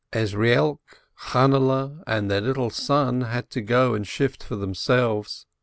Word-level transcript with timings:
Ezrielk, 0.11 0.79
Channehle, 1.27 2.01
and 2.07 2.31
their 2.31 2.41
little 2.41 2.71
son 2.71 3.21
had 3.21 3.51
to 3.51 3.61
go 3.61 3.93
and 3.93 4.07
shift 4.07 4.41
for 4.41 4.55
themselves. 4.55 5.45